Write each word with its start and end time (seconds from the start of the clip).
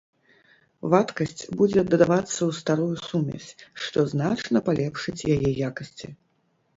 Вадкасць 0.91 1.43
будзе 1.57 1.83
дадавацца 1.91 2.33
ў 2.33 2.51
старую 2.59 2.95
сумесь, 3.09 3.49
што 3.81 4.07
значна 4.15 4.57
палепшыць 4.71 5.27
яе 5.35 5.49
якасці. 5.69 6.09